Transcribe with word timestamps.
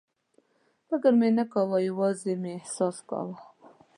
فکر 0.87 1.11
مې 1.19 1.29
نه 1.37 1.45
کاوه، 1.51 1.77
یوازې 1.89 2.33
مې 2.41 2.51
احساس 2.57 2.95
کاوه. 3.09 3.35